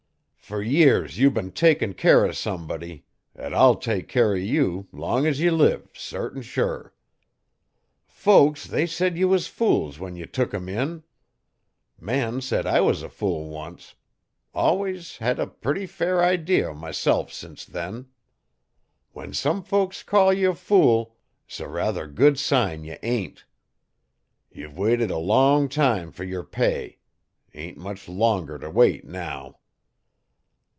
[0.51, 3.05] Fer years ye've been takin' care o' somebody
[3.37, 6.93] et I'll take care 'o you, long's ye live sartin sure.
[8.05, 11.03] Folks they said ye was fools when ye took 'em in.
[11.97, 13.95] Man said I was a fool once.
[14.53, 18.09] Alwuss hed a purty fair idee o'myself sence then.
[19.13, 21.15] When some folks call ye a fool
[21.47, 23.45] 's a ruther good sign ye ain't.
[24.51, 26.97] Ye've waited a long time fer yer pay
[27.53, 29.57] ain't much longer to wait now.'